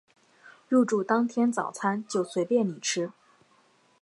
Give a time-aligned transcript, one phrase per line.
[0.67, 3.11] 入住当天早餐就随便你吃